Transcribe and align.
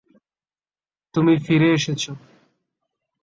তুমি 1.15 1.33
ফিরে 1.45 1.67
এসেছো! 1.73 2.11